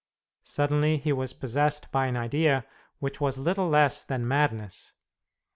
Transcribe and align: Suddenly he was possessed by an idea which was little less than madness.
Suddenly 0.41 0.97
he 0.97 1.13
was 1.13 1.31
possessed 1.31 1.91
by 1.91 2.07
an 2.07 2.17
idea 2.17 2.65
which 2.97 3.21
was 3.21 3.37
little 3.37 3.69
less 3.69 4.03
than 4.03 4.27
madness. 4.27 4.93